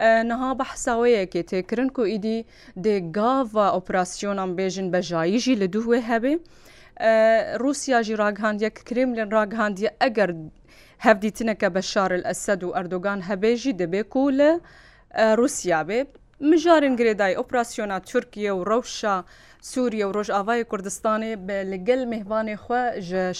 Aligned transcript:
نەها 0.00 0.50
بە 0.58 0.64
حساوەیەکێ 0.72 1.42
تێکردن 1.50 1.90
و 1.98 2.04
ئیدی 2.12 2.46
دێگاڤە 2.84 3.66
ئۆپراسسیۆنان 3.74 4.50
بێژن 4.58 4.86
بەژاییژی 4.94 5.58
لە 5.62 5.66
دووێ 5.74 5.98
هەبێ 6.10 6.34
رووسیاژی 7.62 8.14
ڕاگهاندیە 8.22 8.70
کرێملێن 8.88 9.28
ڕاگهاندیە 9.36 9.90
ئەگەر 10.02 10.30
هەفدیتنەکە 11.06 11.68
بە 11.74 11.82
شارل 11.92 12.22
ئەسەد 12.28 12.60
و 12.64 12.74
ئەردۆگان 12.76 13.20
هەبێژی 13.28 13.72
دەبێت 13.80 14.10
و 14.16 14.30
لە 14.38 14.50
رووسیا 15.40 15.80
بێ 15.88 16.00
مژارن 16.50 16.94
گرێدای 17.00 17.34
ئۆپراسسیۆنا 17.38 17.96
تورکیە 18.10 18.52
و 18.54 18.58
ڕەوشە 18.70 19.16
سووریە 19.70 20.04
و 20.06 20.14
ڕۆژئاوای 20.16 20.62
کوردستانی 20.70 21.32
لەگەل 21.72 22.02
میهوانێ 22.12 22.56
خو 22.64 22.76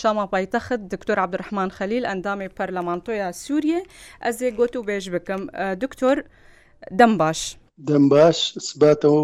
شاما 0.00 0.24
پایتەخت 0.32 0.80
دکتۆر 0.92 1.18
عبدرحمان 1.24 1.68
خەلیل 1.78 2.04
ئەندامی 2.10 2.48
پەرلەمانتۆیە 2.56 3.28
سووریە 3.42 3.80
ئەزێ 4.24 4.48
گوت 4.58 4.74
و 4.76 4.86
بێژ 4.88 5.04
بکەم 5.14 5.42
دکتۆر 5.82 6.16
دەم 7.00 7.12
باش. 7.20 7.40
دەم 7.88 8.04
باش 8.14 8.38
سباتەوە 8.68 9.22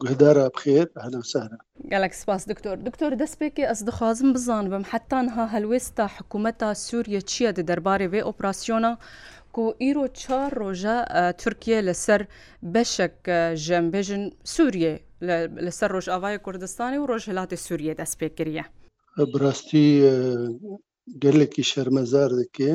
گوهدارا 0.00 0.46
بخێت 0.56 0.90
هەلەسارە 1.04 1.58
گەلک 1.92 2.12
سپاس 2.22 2.42
دکتۆر 2.52 2.76
دکتۆر 2.88 3.12
دەستپێکی 3.22 3.68
ئەس 3.70 3.80
دخوازم 3.88 4.28
بزانم 4.34 4.84
هەتانها 4.92 5.44
هەلوێستا 5.54 6.04
حکوومەتە 6.16 6.68
سووریە 6.86 7.20
چییە 7.30 7.50
دە 7.56 7.62
دەربارەی 7.70 8.10
وێ 8.12 8.20
ئۆپراسسیۆنە 8.28 8.92
و 9.62 9.66
ئیرۆ 9.82 10.06
چار 10.22 10.50
ڕۆژە 10.62 10.96
تورکیە 11.40 11.80
لەسەر 11.88 12.20
بەشێک 12.74 13.16
ژەمبێژن 13.66 14.24
سووریێ 14.54 14.94
لەسەر 15.66 15.90
ڕۆژاوای 15.96 16.38
کوردستانی 16.44 16.98
و 17.00 17.08
ڕۆژ 17.10 17.22
هەلاتی 17.30 17.56
سووریە 17.64 17.94
دەستپێکریە. 18.00 18.64
بڕاستی 19.32 19.88
گەلێکی 21.22 21.64
شەرمەزار 21.70 22.30
دەکێ 22.40 22.72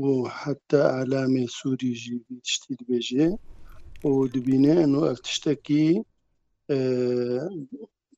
و 0.00 0.04
حتا 0.40 0.80
ئالامێ 0.94 1.44
سووریژی 1.58 2.16
تشتی 2.44 2.72
دبێژێ 2.80 3.26
و 4.12 4.14
دبینێن 4.34 4.90
و 4.96 5.02
ئەف 5.08 5.18
تشتێکی 5.26 5.88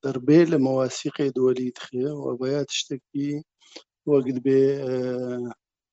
دەربێ 0.03 0.41
لە 0.53 0.59
مەواسیقی 0.67 1.35
دووەلی 1.37 1.75
تخێ 1.79 2.07
و 2.23 2.27
بەیە 2.41 2.63
تشتێکی 2.71 3.33
وەگت 4.11 4.39
بێ 4.47 4.63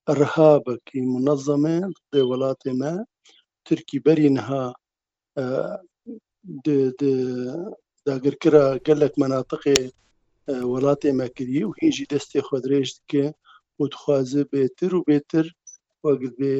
ئەرهابەکی 0.07 0.99
منەظەمێ 1.13 1.77
دێ 2.11 2.21
وڵاتێمە 2.29 2.93
ترکی 3.65 3.97
بەرینها 4.05 4.65
داگرکرا 8.07 8.65
گەلک 8.87 9.13
مناتقێ 9.23 9.79
وڵاتێمە 10.71 11.27
کردی 11.35 11.63
و 11.67 11.71
هیچی 11.79 12.09
دەستی 12.11 12.41
خۆدرێژ 12.47 12.89
دکە 12.97 13.25
و 13.79 13.83
دخوازە 13.93 14.43
بێتر 14.53 14.91
و 14.95 15.05
بێتر 15.09 15.47
وەگەر 16.05 16.33
بێ 16.39 16.53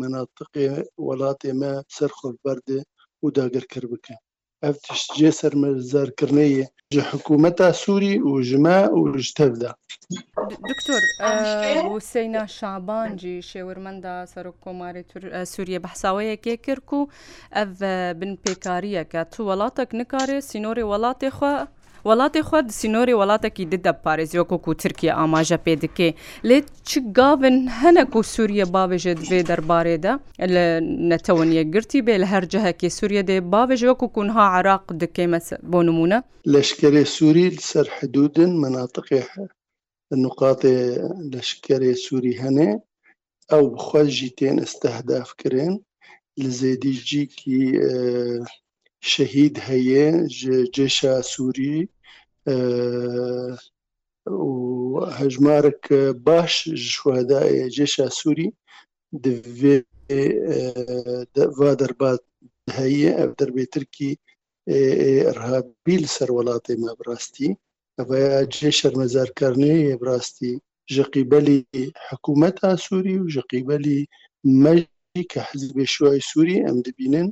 مناتقێ 0.00 0.66
وڵاتێ 1.06 1.50
مە 1.60 1.72
سەر 1.96 2.10
خۆبەردێ 2.18 2.80
و 3.22 3.26
داگەرکرد 3.36 3.88
بکەن 3.92 4.20
ئەف 4.64 4.76
تشتجێ 4.86 5.30
سەرمەزارکردنەیە 5.40 6.66
ji 6.94 7.00
hikûmeta 7.10 7.68
Sûî 7.82 8.14
û 8.30 8.32
ji 8.48 8.58
me 8.64 8.78
û 8.98 9.00
ji 9.24 9.30
tevda. 9.38 9.70
Doktor 10.68 11.02
Hûseyna 11.90 12.44
Şaban 12.58 13.08
jî 13.22 13.34
şêwirmenda 13.50 14.14
Serokkomarê 14.32 15.02
Sûriye 15.54 15.80
behsaweyekê 15.84 16.54
kir 16.64 16.78
ku 16.90 17.00
ev 17.62 17.68
bin 18.20 18.32
pêkariyeke 18.44 19.22
tu 19.34 19.40
welatek 19.50 19.90
nikare 20.00 20.36
sînorê 20.50 20.84
welatê 20.92 21.28
xwe 21.36 21.54
وڵاتی 22.06 22.40
خود 22.48 22.66
سینۆری 22.78 23.12
وڵاتێکی 23.20 23.64
ددە 23.72 23.92
پارێزیۆکۆک 24.04 24.62
و 24.68 24.78
ترکیە 24.82 25.12
ئاماژە 25.18 25.58
پێ 25.64 25.74
دکێ 25.84 26.10
لێ 26.48 26.58
چ 26.88 26.90
گاون 27.18 27.56
هەنەک 27.80 28.10
و 28.18 28.22
سووریە 28.32 28.66
باوێژێ 28.74 29.12
دوێ 29.22 29.40
دەربارێدا 29.50 30.12
لە 30.54 30.64
نەتەوەنیە 31.10 31.64
گرتی 31.72 32.00
بێ 32.06 32.14
لە 32.22 32.26
هەرجەهەکی 32.32 32.94
سووریە 32.96 33.22
دێ 33.28 33.36
باوێژوەکو 33.52 34.06
کوونها 34.14 34.44
عراق 34.56 34.84
دکێمە 35.02 35.38
بۆ 35.70 35.80
نمونە 35.88 36.18
لەشکێ 36.54 36.88
سووری 37.14 37.46
سەر 37.70 37.86
حدودن 37.96 38.50
مناتقی 38.62 39.22
نقاطێ 40.24 40.76
لەشکێ 41.32 41.76
سووری 42.04 42.34
هەنێ 42.42 42.70
ئەو 43.50 43.64
بخۆژی 43.74 44.30
تێن 44.38 44.56
ئەستەهداف 44.64 45.28
کرێن 45.40 45.74
لە 46.40 46.48
زێدیجیکی 46.58 47.62
شەهید 49.12 49.54
هەیە 49.68 50.06
جێشا 50.76 51.14
سووری 51.32 51.78
هەژمارك 55.18 55.82
باش 56.26 56.54
شوهداە 56.94 57.42
جێشا 57.76 58.06
سووری 58.18 58.48
دەێ 59.22 59.76
وا 61.58 61.72
دەربات 61.80 62.22
هەیە 62.78 63.10
ئەف 63.20 63.30
دەربێتترکی 63.40 64.12
ڕهابیل 65.36 66.04
سەر 66.16 66.30
وڵاتی 66.36 66.80
مابڕاستی 66.82 67.50
جێ 68.56 68.70
شەرمەزارکارنەیە 68.78 69.94
براستی 70.02 70.54
ژقیبەلی 70.94 71.60
حکوومەت 72.08 72.56
ئاسووری 72.64 73.16
و 73.20 73.30
ژقیبەلی 73.34 74.00
مەژ 74.62 74.80
کە 75.30 75.40
حزبێ 75.50 75.84
شوای 75.94 76.20
سووری 76.28 76.64
ئەم 76.66 76.78
دەبینن 76.86 77.28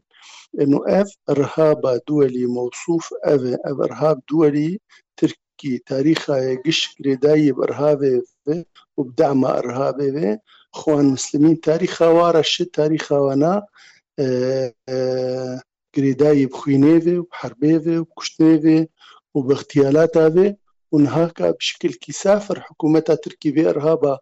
ئەف 0.91 1.09
ڕهابە 1.39 1.93
دووەلی 2.07 2.51
مەوسوف 2.57 3.05
ئەێ 3.25 3.55
ئەڤ 3.65 3.77
ڕهاب 3.91 4.19
دووەلی 4.29 4.71
ترکی 5.19 5.73
تاریخایە 5.91 6.55
گشت 6.67 6.85
کرێدایی 6.97 7.57
بەرهاوێ 7.59 8.15
و 8.97 9.01
بدامە 9.09 9.51
ئەرهابێوێ 9.57 10.31
خوان 10.79 11.07
مسلمین 11.15 11.57
تاریخاوارە 11.69 12.43
شت 12.53 12.69
تاریخاوانە 12.81 13.55
گرێدایی 15.95 16.47
بخوینێوێ 16.53 17.17
و 17.21 17.29
حربێوێ 17.41 17.97
و 18.01 18.09
کوشتێوێ 18.15 18.79
و 19.35 19.39
بەختیالاتاوێ 19.49 20.49
اونها 20.95 21.25
کا 21.37 21.47
بشکل 21.59 21.93
کی 22.03 22.13
سافر 22.23 22.57
حکومتا 22.67 23.15
ترکی 23.25 23.51
بێ 23.55 23.63
ئەرهابە 23.69 24.15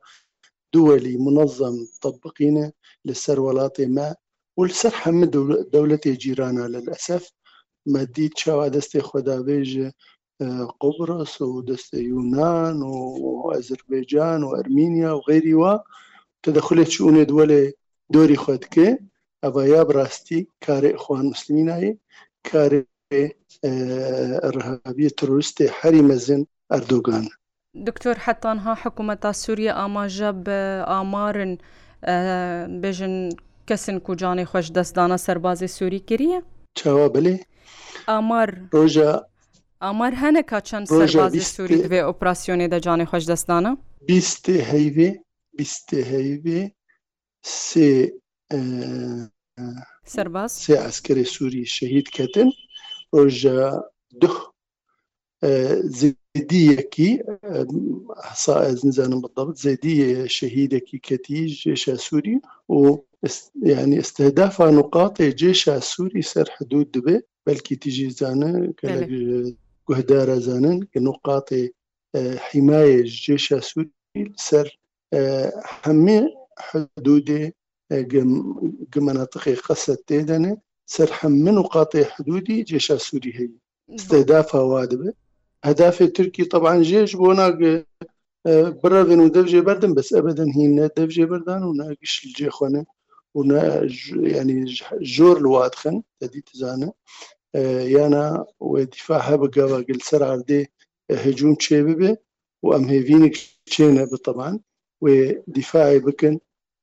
دولي 0.76 1.14
منظم 1.26 1.74
مطبقينه 1.96 2.66
لسر 3.06 3.36
ولاطي 3.46 3.86
ما 3.96 4.08
ولسر 4.58 4.90
حمد 5.00 5.30
دولتي 5.76 6.12
جيرانا 6.22 6.64
للأسف 6.72 7.24
ما 7.92 8.00
ديت 8.14 8.38
شاو 8.38 8.60
دستي 8.76 9.00
خدا 9.08 9.36
بيج 9.48 9.74
قبرص 10.82 11.34
ودستي 11.42 12.00
يونان 12.10 12.78
وأذربيجان 12.82 14.44
وأرمينيا 14.44 15.10
وغيري 15.16 15.54
و 15.62 15.78
تدخلت 16.44 16.88
شؤون 16.94 17.16
دولة 17.32 17.62
دوري 18.14 18.36
خود 18.44 18.62
كي 18.74 18.88
أبا 19.46 19.62
يا 19.74 19.80
براستي 19.88 20.40
كاري 20.64 20.90
إخوان 20.98 21.24
مسلمين 21.32 21.68
هاي 21.76 21.88
كاري 22.48 22.80
ارهابي 24.48 25.06
تروریستی 25.18 25.66
حری 25.76 26.02
مزن 26.08 26.40
اردوگان 26.74 27.24
دکتۆر 27.88 28.16
حتانها 28.26 28.74
حکوومەتا 28.82 29.32
سووریە 29.42 29.72
ئاماژە 29.80 30.30
بە 30.46 30.60
ئامارن 30.92 31.52
بێژن 32.82 33.14
کەسن 33.68 33.96
کوجانێ 34.06 34.44
خۆش 34.50 34.66
دەستدانە 34.78 35.16
سەربازی 35.26 35.68
سووری 35.76 36.00
کریە؟ 36.08 36.38
چاوا 36.78 37.06
بلێ؟ 37.14 37.34
ئامار 38.10 38.48
ڕۆژە 38.74 39.10
ئامار 39.84 40.12
هەنەکە 40.22 40.58
چەند 40.68 40.86
سەربازی 40.96 41.40
سووری 41.54 41.78
دوێ 41.84 42.00
ئۆپراسسیۆنێ 42.08 42.66
دەجانێ 42.72 43.06
خۆش 43.10 43.24
دەستانە؟ 43.32 43.70
بیستێ 44.08 44.58
هەیوێ 44.70 45.10
بیستێ 45.56 46.00
هەیوێ 46.12 46.60
سێ 47.66 47.90
سەرباز 50.14 50.50
سێ 50.64 50.74
ئەسکری 50.84 51.24
سووری 51.34 51.64
شەهید 51.76 52.06
کەتن 52.16 52.48
ڕۆژە 53.14 53.60
دو 54.20 54.32
زیدیەکی 56.38 57.10
حسا 58.30 58.54
ئەز 58.66 58.78
نزانم 58.88 59.20
بەڵبت 59.24 59.56
زیدیە 59.64 60.08
شەهیدێکی 60.36 60.98
کەتی 61.08 61.42
جێشە 61.62 61.94
سووری 62.06 62.36
و 62.81 62.81
ینی 63.72 63.98
ئستهدافا 64.02 64.66
نقاطێ 64.81 65.28
جێشە 65.40 65.76
سووری 65.92 66.28
سەر 66.32 66.46
حدود 66.56 66.86
دەبێ 66.96 67.16
بەلکی 67.46 67.75
تیژی 67.82 68.08
زانە 68.20 68.52
کە 68.78 68.88
گوهدارەزانن 69.86 70.78
کە 70.92 70.98
نقاطێ 71.08 71.62
حیمایە 72.46 73.00
جێشە 73.25 73.58
سووری 73.69 74.25
سەر 74.48 74.66
هەمێ 75.84 76.20
حدودێ 76.69 77.42
گمەناتقی 78.92 79.56
قەسە 79.66 79.94
تێدەنێ 80.08 80.54
سەر 80.94 81.10
هەم 81.19 81.34
من 81.44 81.56
و 81.62 81.69
قاتێ 81.75 82.02
حدودی 82.14 82.64
جێشە 82.70 82.96
سووری 83.06 83.32
هەیە 83.38 83.56
استهدافا 83.96 84.62
وا 84.72 84.84
دەبێت 84.92 85.16
هداف 85.64 85.99
تركي 86.16 86.44
طبعا 86.44 86.82
جيش 86.82 87.16
بوناك 87.16 87.87
برافين 88.82 89.20
ودفجي 89.20 89.61
بردن 89.61 89.94
بس 89.94 90.14
ابدا 90.14 90.44
هنا 90.56 90.87
دفجي 90.96 91.25
بردان 91.26 91.62
وناقش 91.64 92.25
الجي 92.25 92.50
خونه 92.50 92.84
ونا 93.34 93.88
يعني 94.20 94.64
جور 95.00 95.37
الوادخن 95.38 96.02
تدي 96.20 96.40
تزانا 96.40 96.93
يانا 97.94 98.46
ودفاع 98.61 99.19
هبقى 99.19 99.82
قل 99.82 100.00
سرعة 100.02 100.37
دي 100.43 100.70
هجوم 101.11 101.56
شيببه 101.61 102.16
وام 102.62 102.84
هيفينك 102.84 103.32
شينا 103.66 104.06
طبعا 104.25 104.61
ودفاعي 105.00 105.99
بكن 105.99 106.40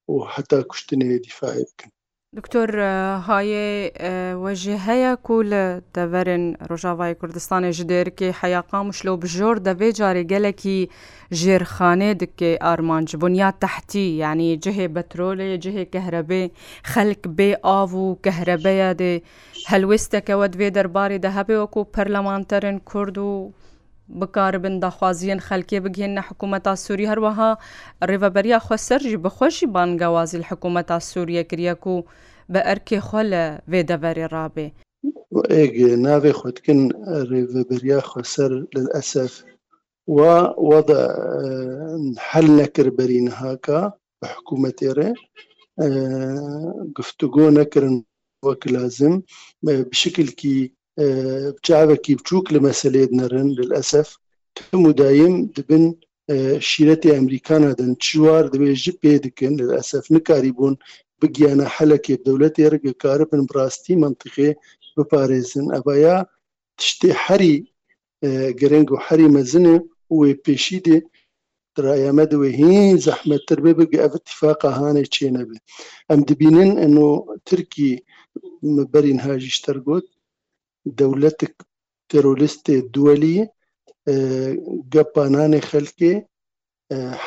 وحتى 0.08 0.64
كشتني 0.64 1.18
دفاعي 1.18 1.64
بكن 1.64 1.90
دکتۆر 2.40 2.70
هاێ 3.28 3.68
وەژێ 4.44 4.76
هەیە 4.88 5.12
و 5.36 5.38
لە 5.52 5.64
دەڤەرن 5.96 6.46
ڕۆژاوای 6.70 7.18
کوردستانی 7.20 7.76
ji 7.78 7.84
دێرکی 7.92 8.36
حەیاقام 8.40 8.88
شلو 8.98 9.14
بژۆر 9.22 9.56
دەبێ 9.68 9.90
جارێ 10.00 10.24
gelekî 10.32 10.80
jêrxanê 11.40 12.12
dike 12.22 12.52
armanc 12.72 13.10
bunya 13.22 13.50
tehtî 13.64 14.06
yanî 14.24 14.50
cihê 14.64 14.88
petrolê 14.96 15.50
cihê 15.64 15.86
kehrebê 15.94 16.44
xelk 16.92 17.22
bê 17.38 17.50
av 17.80 17.92
û 18.06 18.08
kehrebeya 18.26 18.92
dê 19.02 19.14
helwesteke 19.70 20.34
we 20.42 20.48
divê 20.54 20.70
derbarê 20.76 21.18
de 21.24 21.30
hebe 21.38 21.58
ku 21.76 21.82
perlemanterin 21.96 22.78
Kurd 22.90 23.16
û 23.32 23.32
بکاربن 24.20 24.76
داخوازیان 24.86 25.40
خەلکێ 25.48 25.78
بگێنە 25.86 26.22
حکوومەتا 26.28 26.74
سووری 26.84 27.10
هەروەها 27.12 27.52
ڕێڤەبەریا 28.10 28.60
خۆسەرژی 28.68 29.22
بەخۆشی 29.24 29.72
بانگاوازی 29.76 30.48
حکوومەتا 30.50 30.98
سووریە 31.10 31.44
کریەک 31.52 31.84
و 31.94 31.96
بە 32.54 32.60
ئەرکێ 32.68 33.00
خۆ 33.08 33.22
لە 33.34 33.44
وێدەبەری 33.72 34.30
ڕابێ 34.34 34.68
ناوێ 36.06 36.32
خۆتکن 36.40 36.82
ڕێڤەبەریا 37.30 38.00
خۆسەر 38.10 38.52
لە 38.76 38.84
ئەسف 38.96 39.34
و 40.18 40.20
وەدە 40.70 41.00
هەل 42.30 42.48
نەکرد 42.60 42.92
بەرینهاکە 42.98 43.82
بە 44.20 44.26
حکوومەتێرێ 44.34 45.10
گفتوگۆ 46.98 47.46
نەکردن 47.60 47.96
وەک 48.46 48.62
لازم 48.76 49.14
بشکلکی 49.90 50.58
چاوەکی 51.66 52.18
بچووک 52.20 52.46
لە 52.54 52.60
مەسلێت 52.68 53.12
نەرن 53.20 53.50
لەسف 53.72 54.10
کەم 54.58 54.80
ودایم 54.90 55.36
دبن 55.56 55.86
شیرەتی 56.68 57.16
ئەمریکان 57.16 57.64
دەن 57.80 57.92
چوار 58.06 58.44
دەبێژی 58.54 58.94
پێ 59.02 59.14
دکن 59.26 59.54
لەسف 59.72 60.04
نکاری 60.16 60.56
بوون 60.58 60.76
بگیانە 61.20 61.68
حەلەکێ 61.76 62.16
دەولەتی 62.26 62.70
ڕگە 62.74 62.94
کارە 63.04 63.26
بن 63.32 63.42
ڕاستی 63.56 63.96
منتیخێ 64.02 64.50
بپارێزن 64.96 65.66
ئەبیا 65.76 66.16
تشتی 66.80 67.12
حەری 67.24 67.56
گرنگ 68.60 68.88
و 68.92 69.02
حەری 69.06 69.28
مەزنێ 69.36 69.76
وێ 70.20 70.30
پێشی 70.46 70.80
دێ 70.86 70.98
درایەمەد 71.76 72.32
و 72.36 72.44
هین 72.58 72.98
زەحمەتتر 73.06 73.60
بێ 73.64 73.72
بگە 73.80 74.00
ئەف 74.04 74.14
تفاقا 74.30 74.70
هاانێ 74.78 75.04
چێنەبێ 75.16 75.58
ئەم 76.10 76.20
دبینن 76.30 76.72
ئەنۆ 76.82 77.10
ترکی 77.48 77.92
بەرین 78.94 79.20
هاژیشتەر 79.26 79.78
گوت 79.88 80.08
devletik 80.86 81.56
teroristê 82.12 82.94
duelî 82.94 83.40
gepananê 84.96 85.62
xelkê 85.72 86.14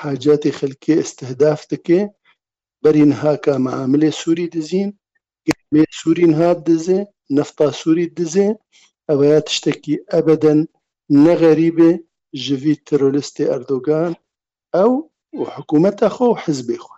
حاجاتê 0.01 0.51
xelkê 0.59 0.95
istihdaf 1.05 1.71
dike 1.71 2.11
berî 2.85 3.11
niha 3.11 3.41
ka 3.41 3.53
meamilê 3.53 4.11
Sûrî 4.13 4.53
dizîn 4.53 4.99
gêmê 5.47 5.85
Sûrî 5.91 6.29
niha 6.29 6.67
dize 6.67 7.07
nefta 7.31 7.73
Sûrî 7.73 8.17
dize 8.17 8.59
ew 9.13 9.27
ya 9.27 9.45
tiştekî 9.45 10.05
ebeden 10.15 10.69
ne 11.11 11.35
xerîbê 11.35 11.91
ji 12.35 12.55
vî 12.63 12.75
teroristê 12.85 13.55
Erdogan 13.57 14.17
ew 14.81 14.93
û 15.35 15.41
hikûmeta 15.55 16.07
xwe 16.15 16.25
û 16.33 16.37
hizbê 16.47 16.77
xwe 16.85 16.95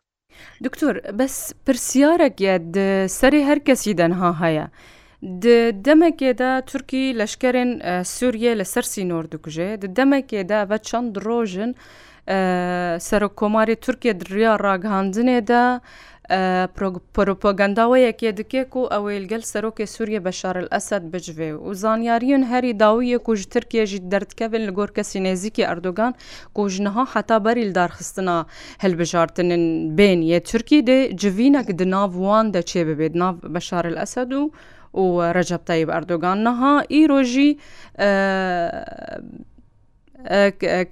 دکتۆر 0.64 0.94
بەس 1.18 1.36
پرسیارێک 1.66 2.36
یاد 2.48 2.76
سەری 3.18 3.40
هەرکەسی 3.48 3.92
دەنها 4.00 4.30
هەیە 4.42 4.66
دەمەکێدا 5.86 6.50
تورکی 6.70 7.04
لەشکرن 7.20 7.70
سووریە 8.14 8.52
لە 8.60 8.66
سەرسی 8.72 9.04
نۆردکوژێ 9.10 9.70
دەمەکێدا 9.98 10.60
بە 10.70 10.76
چەند 10.88 11.12
ڕۆژن 11.26 11.70
سەرۆک 13.06 13.34
کۆماری 13.40 13.76
تورکیا 13.84 14.12
دریا 14.22 14.52
ڕاگەاندنێدا 14.64 15.64
پرۆپۆگەنداوەیەکێ 17.14 18.30
دکێک 18.38 18.70
و 18.78 18.82
ئەوەیلگەل 18.92 19.42
سەرۆکی 19.52 19.86
سووریە 19.94 20.20
بە 20.26 20.32
شارل 20.40 20.66
ئەسد 20.74 21.04
بجوێ 21.12 21.50
و 21.52 21.68
زانیاریون 21.82 22.42
هەری 22.52 22.72
داویە 22.82 23.18
کوژ 23.26 23.40
ترکێژی 23.54 24.04
دەردکەبن 24.12 24.62
لە 24.68 24.72
گۆرکە 24.78 25.02
سینێزیکی 25.10 25.66
ئەردۆگان 25.68 26.12
کوژنەها 26.56 27.04
حتا 27.12 27.38
بەریل 27.44 27.70
دارخستنا 27.78 28.36
هەلبژارتنن 28.82 29.64
بێن 29.98 30.20
یە 30.32 30.38
تورکی 30.50 30.80
دێ 30.88 30.98
جوینەک 31.20 31.66
دناوان 31.80 32.46
دەچێ 32.56 32.82
ببێت 32.88 33.14
ناو 33.22 33.32
بە 33.54 33.60
شارل 33.68 33.96
ئەسد 34.02 34.32
و 34.40 34.44
و 34.96 35.32
ڕەجەبتایی 35.36 35.86
ئەردۆگان 35.94 36.38
نەها 36.46 36.72
ئیرۆژی 36.94 37.48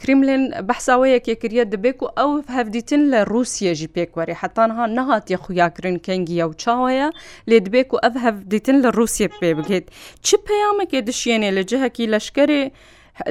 کرملین 0.00 0.42
بەحساوەیەکێ 0.68 1.34
کردە 1.42 1.64
دەبێت 1.74 1.98
و 2.02 2.06
ئەو 2.18 2.30
هەفدیتن 2.56 3.02
لە 3.12 3.20
رووسێژی 3.32 3.88
پێکوەری 3.96 4.34
حتانها 4.42 4.84
نەهاتیە 4.98 5.38
خویاکردن 5.44 5.96
کەنگی 6.06 6.40
ئەو 6.42 6.50
چاوەیە 6.62 7.08
لێ 7.50 7.58
دەبێت 7.66 7.88
و 7.92 7.96
ئەف 8.04 8.14
هەفدیتن 8.24 8.76
لە 8.84 8.90
رووسێ 8.98 9.26
پێ 9.40 9.50
بگێت 9.58 9.86
چ 10.26 10.28
پەیامەکێ 10.46 11.00
دشێنێ 11.08 11.50
لە 11.56 11.62
جەهەکی 11.70 12.10
لەشکرێ 12.14 12.62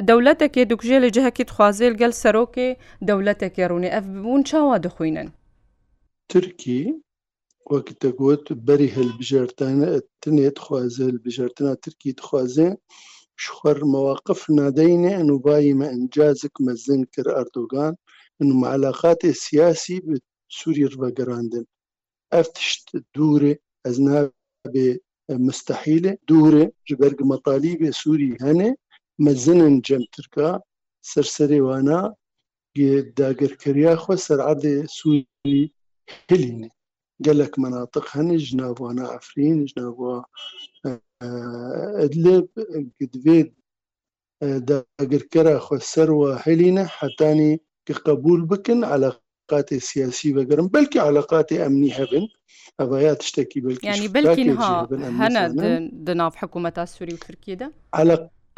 دەولەتێکێ 0.08 0.62
دوکژێ 0.70 0.98
لە 1.04 1.08
جەهەکی 1.16 1.44
خوازێل 1.54 1.94
گەل 2.00 2.12
سەرۆکێ 2.22 2.68
دەولەتێکی 3.08 3.68
ڕوونێ 3.70 3.90
ئەف 3.94 4.04
بوون 4.22 4.42
چاوا 4.48 4.76
دەخوێنن 4.86 5.28
ترکی 6.30 6.82
وەک 7.72 7.88
دەگوت 8.02 8.44
بەری 8.66 8.92
هەلبژێرتانە 8.96 9.88
تنێت 10.22 10.56
خوازە 10.64 11.02
هەلبژێرتنا 11.08 11.72
ترکی 11.84 12.10
دخوازێ 12.18 12.68
شخەر 13.42 13.78
مواقف 13.94 14.40
نادەینێ 14.58 15.12
ئەنوبایی 15.18 15.76
مە 15.78 15.86
ئەنجازك 15.92 16.54
مەزن 16.66 17.00
کرد 17.14 17.32
ئەردۆگان 17.36 17.94
معلاقاتێ 18.62 19.30
سیاسی 19.44 19.98
بە 20.06 20.14
سووری 20.56 20.90
ڕڤەگەراندن 20.92 21.64
ئەف 22.32 22.48
تشت 22.56 22.84
دوورێ 23.14 23.52
ئەز 23.84 23.96
نابێ 24.08 24.90
مستحیلێ 25.46 26.12
دوورێ 26.28 26.64
ji 26.88 26.94
berg 27.00 27.18
مەطالی 27.30 27.78
بێ 27.80 27.90
سووری 28.00 28.38
هەنێ 28.44 28.70
مەزنن 29.24 29.74
جەمترکە 29.86 30.48
سەرسەرێوانا 31.10 32.00
داگەرکەریا 33.18 33.94
خۆ 34.02 34.14
سەرعادێ 34.26 34.76
سووری 34.96 35.62
هلینێ 36.30 36.70
gelek 37.20 37.58
menatik 37.58 38.04
hene 38.14 38.36
jinavana 38.38 39.14
Efrîn 39.16 39.66
jinava 39.66 40.24
Edlib 42.04 42.46
gidvê 43.00 43.52
dagirkera 44.42 45.58
xwe 45.66 45.78
ser 45.80 46.08
ve 46.08 46.34
helîne 46.44 46.84
hetanî 46.84 47.52
ki 47.86 47.92
qebûl 48.06 48.40
bikin 48.50 48.80
alaqatê 48.94 49.78
siyasî 49.88 50.28
vegirin 50.36 50.68
belkî 50.72 50.98
alaqatê 51.08 51.54
emnî 51.66 51.90
hevin 51.98 52.26
evaya 52.82 53.14
tiştekî 53.18 53.58
belkî 53.64 53.88
hene 55.20 55.42
di 56.06 56.14
nav 56.18 56.32
hekumeta 56.40 56.82
Sûî 56.86 57.10
û 57.14 57.18
Tirkiye 57.26 57.58
de 57.58 57.66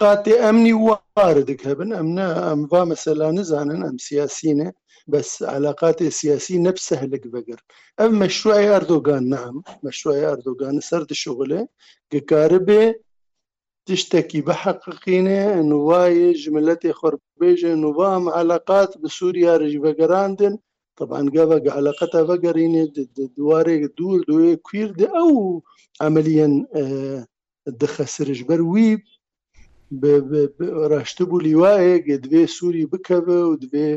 قاتێ 0.03 0.35
ئەمنی 0.45 0.75
وارە 0.87 1.43
دکەبن 1.50 1.91
ئەم 1.97 2.09
نه 2.19 2.26
ئەموا 2.47 2.83
مەسەلا 2.91 3.29
نزانن 3.38 3.81
ئەم 3.87 3.97
سیاسینە 4.07 4.69
بەس 5.12 5.29
علااقاتێ 5.55 6.09
سیاسی 6.21 6.62
نەفسە 6.67 6.95
هەلک 7.03 7.25
بەگەر 7.35 7.61
ئەم 7.99 8.12
مەشوای 8.23 8.67
ئاردۆگان 8.71 9.25
نام 9.35 9.57
مەشوای 9.85 10.23
ئاردۆگانە 10.26 10.83
سەر 10.88 11.03
دشغلێ 11.11 11.62
گەکارە 12.12 12.61
بێ 12.69 12.83
تشتێکی 13.87 14.41
بەحققینێ 14.47 15.43
نوایە 15.71 16.29
ژملەتی 16.43 16.97
خۆربێژێ 16.99 17.73
نوام 17.85 18.25
علااقات 18.38 18.91
بە 19.00 19.09
سووریا 19.17 19.55
ڕژ 19.61 19.75
بەگەراندن 19.85 20.55
طبعاگەە 20.99 21.45
علااقەتە 21.79 22.21
بەگەڕینێ 22.29 22.83
دوارێک 23.37 23.83
دوور 23.97 24.21
دوێ 24.29 24.53
کویرد 24.67 25.00
ئەو 25.17 25.33
ئەعملیەن 26.00 26.55
دخە 27.81 28.05
سرژبەر 28.15 28.61
وی 28.73 28.91
ڕشتە 30.90 31.25
بوو 31.31 31.45
لیواەیە 31.47 32.16
دوێ 32.25 32.43
سووری 32.57 32.90
بکەوە 32.93 33.38
و 33.50 33.55
دوێ 33.62 33.90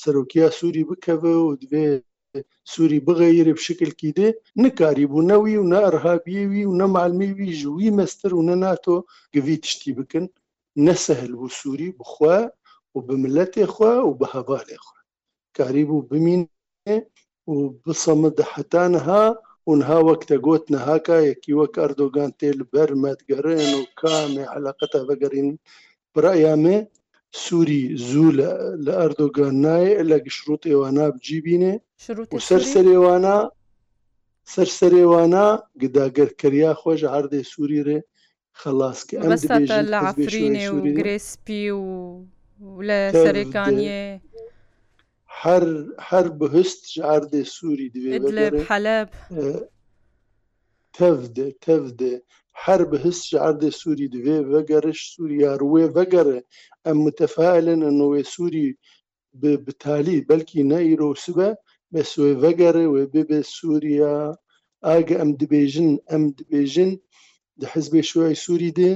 سەرۆکیا 0.00 0.46
سووری 0.58 0.88
بکەوە 0.90 1.32
و 1.44 1.50
دوێ 1.62 1.86
سووری 2.72 3.04
بغەیرە 3.06 3.52
بشکلکی 3.58 4.10
دێ 4.18 4.28
نکاری 4.62 5.10
بوونەوی 5.12 5.54
و 5.60 5.68
نەڕهابیەوی 5.72 6.62
و 6.66 6.76
نەمالمیوی 6.80 7.56
ژووی 7.60 7.94
مەستەر 7.98 8.32
و 8.34 8.46
نەناتۆ 8.48 8.96
گوی 9.34 9.56
تشتی 9.64 9.92
بکەن 9.98 10.24
نەسەهل 10.86 11.30
بوو 11.38 11.54
سووری 11.58 11.88
بخوا 11.98 12.38
و 12.94 12.98
بملەتێ 13.06 13.64
خوا 13.74 13.94
و 14.08 14.12
بە 14.20 14.26
هەبارێ 14.36 14.78
خوا 14.84 15.00
کاری 15.56 15.84
بوو 15.88 16.06
بمین 16.10 16.42
و 17.52 17.56
بسەمە 17.84 18.30
دەحتانها 18.38 19.24
اونها 19.68 19.98
وەکتە 20.08 20.36
گوت 20.46 20.64
نەهاکایەکی 20.74 21.52
وەک 21.60 21.74
ئەردۆگان 21.82 22.30
تێل 22.40 22.58
بەرمەدگەڕێن 22.72 23.70
و 23.78 23.82
کامێ 24.00 24.44
حلقەتە 24.54 25.00
بەگەرین 25.08 25.50
برایامێ 26.14 26.78
سووری 27.42 27.82
زوو 28.08 28.28
لە 28.86 28.92
ئەردۆگان 29.00 29.54
نایە 29.64 30.00
لە 30.10 30.16
گشروت 30.26 30.62
ئێوانە 30.70 31.04
بجیبینێ 31.14 31.74
سەر 32.48 32.62
سەرێوانە 32.72 33.36
سەر 34.54 34.68
سەرێوانە 34.78 35.46
گداگەرکەریا 35.82 36.72
خۆشە 36.80 37.08
هەردێ 37.14 37.40
سووری 37.52 37.80
رێ 37.88 37.98
خلاصکە 38.60 39.14
ئەم 39.18 39.30
لە 39.92 39.98
عفرینێ 40.10 40.66
و 40.70 40.76
گرێسپی 40.98 41.66
و 41.80 41.82
لە 42.88 42.98
سەرەکانیە 43.22 44.02
هەر 45.44 45.64
هەر 46.08 46.26
بەهست 46.38 46.80
ژاردێ 46.94 47.42
سووری 47.54 47.88
دوێ 47.94 48.10
تەفدێ 50.96 51.48
تەفدێ 51.64 52.14
هەر 52.64 52.80
بەهست 52.90 53.22
ژاردێ 53.30 53.70
سووری 53.80 54.08
دوێ 54.14 54.36
بەگەرش 54.52 55.00
سووری 55.12 55.36
یاروێ 55.46 55.84
بەگەرە 55.96 56.38
ئەم 56.84 56.96
متەفاالەنە 57.06 57.90
نوێ 58.00 58.22
سووری 58.32 58.66
بتالی 59.66 60.18
بەلکی 60.30 60.62
نەئیرۆسبە 60.72 61.50
بە 61.92 62.02
سوێ 62.12 62.32
بەگەرە 62.42 62.84
وێ 62.92 63.04
ببێ 63.14 63.40
سووریا 63.56 64.14
ئاگە 64.86 65.16
ئەم 65.20 65.30
دبێژن 65.40 65.90
ئەم 66.10 66.22
دبێژن 66.38 66.90
دە 67.60 67.66
حزبێ 67.74 68.02
شوای 68.10 68.34
سووری 68.44 68.70
دێ 68.78 68.92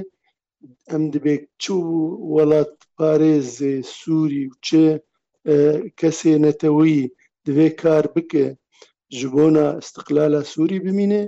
ئەم 0.91 1.03
دەبێت 1.15 1.43
چوو 1.63 1.91
وڵات 2.35 2.73
پارێزێ 2.97 3.75
سووری 3.99 4.45
و 4.51 4.55
چێ 4.67 4.91
کەسێ 6.01 6.35
نەتەوەی 6.45 6.99
دوێ 7.45 7.69
کار 7.83 8.05
بکە 8.15 8.47
ji 9.17 9.27
بۆنا 9.33 9.69
استقلالا 9.83 10.41
سووری 10.53 10.79
بمینێ 10.85 11.25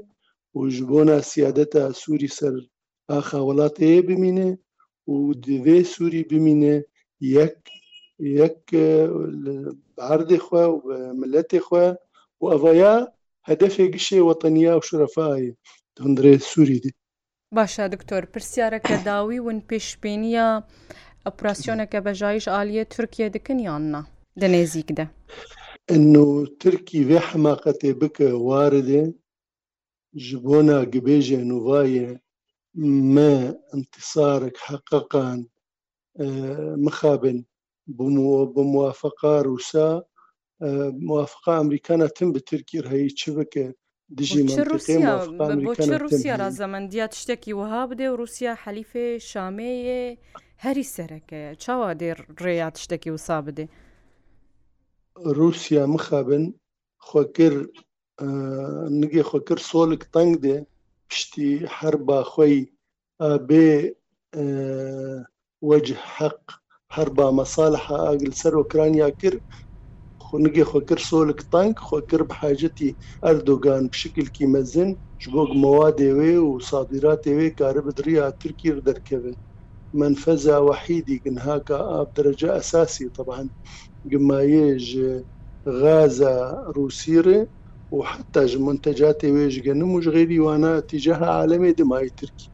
و 0.57 0.61
ji 0.75 0.83
بۆنا 0.91 1.19
سیادەتا 1.31 1.85
سووری 2.01 2.31
سەر 2.39 2.55
ئاخا 3.11 3.39
وڵات 3.49 3.77
ەیە 3.87 4.01
بمینێ 4.09 4.51
و 5.13 5.33
دوێ 5.47 5.79
سووری 5.93 6.23
بمینێ 6.31 6.77
یەک 7.39 7.57
یەک 8.39 8.61
باردێ 9.97 10.39
خوا 10.45 10.65
و 10.85 10.89
ملەتێ 11.21 11.61
خوا 11.67 11.87
و 12.41 12.43
ئەڤیا 12.53 12.97
هەدەفێ 13.49 13.85
گشێ 13.95 14.21
وەتەنیا 14.29 14.73
و 14.77 14.87
شرەفاایە 14.89 15.55
دەندرێ 15.97 16.35
سووری 16.51 16.79
دی 16.85 16.93
باشە 17.57 17.85
دکتۆر 17.95 18.23
پرسیارەکە 18.33 18.95
داوی 19.09 19.39
ون 19.47 19.59
پێشبێنیە 19.71 20.49
ئەپراسسیۆنەکە 21.29 21.99
بەژایش 22.07 22.45
عالیە 22.57 22.85
تورکیە 22.95 23.27
دکنیاننا 23.37 24.03
دەنێزیک 24.41 24.89
دە 24.99 25.07
ترکی 26.63 27.01
vê 27.09 27.19
hemaqetê 27.29 27.91
bike 28.03 28.29
waridê 28.49 29.03
ji 30.25 30.37
bona 30.45 30.79
gibêje 30.93 31.39
nûvayê 31.51 32.09
me 33.15 33.35
intisarek 33.79 34.57
heqeqan 34.69 35.39
mixabin 36.85 37.39
bi 37.97 38.05
muwafaqa 38.75 39.35
Rûsa 39.47 39.89
muwafaqa 41.09 41.53
Amerîkana 41.63 42.07
tim 42.17 42.29
bi 42.35 42.41
Tirkî 42.49 42.79
rehî 42.85 43.11
çi 43.19 43.31
bike 43.37 43.67
دژی 44.17 44.41
رووسیا 46.05 46.35
ڕازەمەندیات 46.43 47.13
شتێکی 47.21 47.53
وها 47.61 47.81
بدێ 47.91 48.07
و 48.11 48.19
رووسیا 48.21 48.53
حەلیفێ 48.65 49.07
شامەیە 49.31 50.03
هەری 50.65 50.91
سەرەکەیە 50.95 51.51
چاوا 51.63 51.91
دێ 52.01 52.11
ڕێیات 52.45 52.75
شتێکی 52.83 53.11
وسا 53.17 53.39
بدێ 53.47 53.67
رووسیا 55.39 55.85
مخابن 55.95 56.45
خۆکر 57.09 57.55
نگێ 59.01 59.23
خۆکر 59.31 59.59
سۆلک 59.71 60.03
تەنگ 60.15 60.33
دێ 60.45 60.57
پشتی 61.09 61.51
هەر 61.77 61.95
باخۆی 62.09 62.57
بێ 63.49 63.69
وەج 65.69 65.89
حەق 66.17 66.41
هەر 66.97 67.09
با 67.17 67.27
مەساالح 67.39 67.85
ئاگل 68.05 68.33
سەر 68.43 68.53
ئۆکرانیا 68.61 69.09
کرد 69.21 69.43
خونگê 70.33 70.65
xwekir 70.71 71.01
solek 71.11 71.41
xwekir 71.87 72.23
bi 72.29 72.35
hecetî 72.43 72.91
erdogan 73.31 73.83
pişikilkî 73.93 74.45
mezin 74.55 74.91
ji 75.23 75.29
bo 75.35 75.43
mewadê 75.65 76.11
wê 76.19 76.35
û 76.49 76.51
sadîratê 76.71 77.33
wê 77.39 77.49
karı 77.59 77.81
bi 77.87 77.93
diriya 77.97 78.27
Tirkîr 78.43 78.77
derkeve 78.87 79.33
menfeza 80.01 80.57
wehîdî 80.69 81.17
gin 81.25 81.37
haka 81.47 81.79
av 81.99 82.07
derece 82.17 82.49
esasî 82.61 83.07
taban 83.17 83.47
gimayê 84.11 84.71
ji 84.89 85.11
غازا 85.81 86.37
روسیرê 86.77 87.41
و 87.97 87.99
حتا 88.11 88.43
ji 88.51 88.59
منتجatê 88.67 89.29
wê 89.37 89.47
ji 89.51 89.61
genim 89.69 89.91
û 89.97 89.99
ji 90.05 90.11
غêrî 90.17 90.37
wana 90.47 90.73
tîceha 90.89 91.29
alemê 91.43 91.79
dimayî 91.79 92.11
Tirkî 92.19 92.47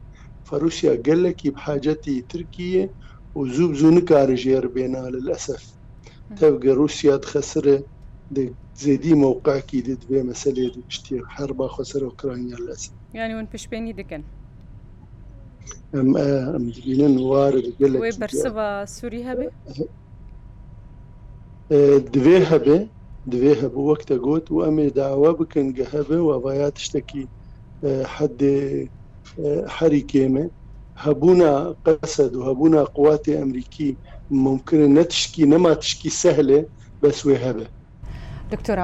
Ferûsiya 0.47 0.95
gelekî 1.07 1.49
bi 1.55 1.59
hacetî 1.65 2.27
Tirkiye 2.31 2.85
û 3.37 3.39
zû 3.55 3.65
zû 3.79 3.95
nikare 3.95 4.35
jêr 4.43 4.65
bêna 4.75 5.03
li 5.13 5.31
esef 5.31 5.63
تەوگە 6.37 6.71
رووسات 6.79 7.23
خەسرە 7.31 7.75
زێدی 8.83 9.13
مووقاکی 9.23 9.79
دەبێ 10.01 10.19
مەسلێ 10.29 10.65
پشتی 10.87 11.17
هەر 11.35 11.49
باخۆ 11.59 11.83
سەر 11.91 12.01
ئۆکرانیا 12.09 12.59
لەس 12.67 12.81
یانیون 13.19 13.45
پشپێنی 13.53 13.93
دەکەن 13.99 14.21
ئەمبینن 15.95 17.15
وارە 17.29 17.61
بەرسەوە 18.23 18.67
سووری 18.95 19.21
هەبێ 19.29 19.47
دوێ 22.13 22.37
هەبێ 22.51 22.79
دوێ 23.31 23.53
هەبوو 23.61 23.87
وەکتە 23.89 24.15
گوت 24.25 24.45
و 24.51 24.57
ئەمێ 24.65 24.87
داوا 24.99 25.31
بکەن 25.39 25.67
گە 25.77 25.85
هەبێ 25.95 26.19
و 26.23 26.29
ئەڤایات 26.35 26.75
شتێکی 26.85 27.23
حدێ 28.15 28.57
حەری 29.75 30.03
کێمە 30.11 30.45
هەبوونا 31.05 31.51
قەسەد 31.85 32.31
و 32.37 32.41
هەبوونا 32.47 32.81
قواتی 32.95 33.37
ئەمریکی 33.39 33.89
ممکنە 34.47 34.87
نەتشکی 34.97 35.43
نەما 35.53 35.73
تشکی 35.81 36.11
سەهلێ 36.21 36.59
بەسوێ 37.01 37.37
هەبێ 37.45 37.67
دکتۆر 38.53 38.77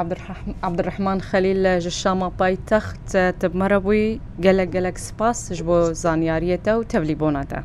عبدڕحمان 0.68 1.20
خەلیل 1.30 1.58
لە 1.66 1.74
ژشامە 1.86 2.30
پایتەخت 2.40 3.06
تبمەرە 3.42 3.80
بووی 3.86 4.20
گەلە 4.44 4.66
گەلک 4.76 4.96
سپاسش 5.08 5.60
بۆ 5.68 5.78
زانیاریەتە 6.04 6.72
و 6.76 6.88
تەبلی 6.92 7.18
بۆناتە. 7.22 7.60